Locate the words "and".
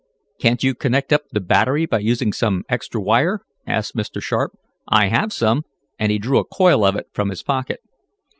5.99-6.11